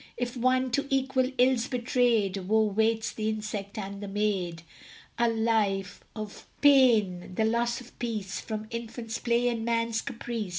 If 0.17 0.35
won, 0.35 0.71
to 0.71 0.87
equal 0.89 1.31
ills 1.37 1.67
betrayed, 1.67 2.35
Woe 2.37 2.63
waits 2.63 3.11
the 3.13 3.29
insect 3.29 3.77
and 3.77 4.01
the 4.01 4.07
maid: 4.07 4.63
A 5.19 5.29
life 5.29 6.03
of 6.15 6.47
pain, 6.59 7.35
the 7.35 7.45
loss 7.45 7.79
of 7.81 7.99
peace, 7.99 8.39
From 8.41 8.65
infant's 8.71 9.19
play 9.19 9.47
and 9.47 9.63
man's 9.63 10.01
caprice. 10.01 10.49